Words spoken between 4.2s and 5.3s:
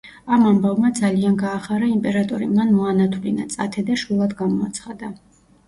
გამოაცხადა.